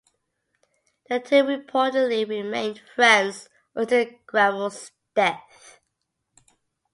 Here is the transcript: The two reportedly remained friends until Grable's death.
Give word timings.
The 1.09 1.19
two 1.19 1.43
reportedly 1.43 2.27
remained 2.27 2.79
friends 2.95 3.49
until 3.75 4.07
Grable's 4.25 4.91
death. 5.13 5.79